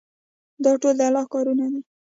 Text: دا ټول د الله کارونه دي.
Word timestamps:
دا 0.63 0.71
ټول 0.81 0.95
د 0.99 1.01
الله 1.07 1.23
کارونه 1.33 1.65
دي. 1.71 1.81